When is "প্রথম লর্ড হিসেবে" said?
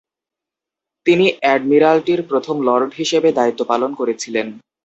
2.29-3.29